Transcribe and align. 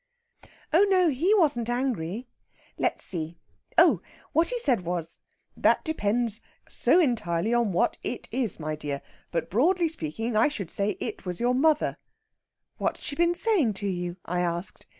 "Oh 0.73 0.83
no, 0.89 1.09
he 1.09 1.31
wasn't 1.35 1.69
angry. 1.69 2.25
Let's 2.75 3.03
see... 3.03 3.37
oh!... 3.77 4.01
what 4.31 4.47
he 4.47 4.57
said 4.57 4.81
was, 4.83 5.19
'That 5.55 5.83
depends 5.85 6.41
so 6.67 6.99
entirely 6.99 7.53
on 7.53 7.71
what 7.71 7.99
it 8.01 8.27
is, 8.31 8.59
my 8.59 8.75
dear. 8.75 9.03
But, 9.29 9.51
broadly 9.51 9.87
speaking, 9.87 10.35
I 10.35 10.47
should 10.47 10.71
say 10.71 10.97
it 10.99 11.27
was 11.27 11.39
your 11.39 11.53
mother.' 11.53 11.97
'What 12.77 12.97
has 12.97 13.03
she 13.05 13.15
been 13.15 13.35
saying 13.35 13.73
to 13.73 13.87
you?' 13.87 14.17
I 14.25 14.39
asked. 14.39 14.87